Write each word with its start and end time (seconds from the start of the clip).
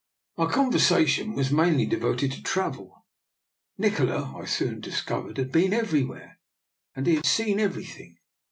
Our 0.37 0.49
conversation 0.51 1.35
was 1.35 1.51
mainly 1.51 1.85
de 1.85 1.95
voted 1.95 2.31
to 2.31 2.41
travel. 2.41 3.05
Nikola, 3.77 4.35
I 4.35 4.45
soon 4.45 4.79
discovered, 4.81 5.37
had 5.37 5.51
been 5.51 5.73
everywhere, 5.73 6.39
and 6.95 7.05
had 7.05 7.23
seen 7.23 7.59
every 7.59 7.85
thing. 7.85 8.17